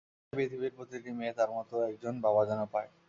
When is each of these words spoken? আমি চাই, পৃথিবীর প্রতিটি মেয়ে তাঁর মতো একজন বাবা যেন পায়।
আমি 0.03 0.43
চাই, 0.43 0.49
পৃথিবীর 0.49 0.73
প্রতিটি 0.77 1.09
মেয়ে 1.17 1.37
তাঁর 1.37 1.49
মতো 1.57 1.75
একজন 1.89 2.13
বাবা 2.25 2.41
যেন 2.49 2.61
পায়। 2.73 2.89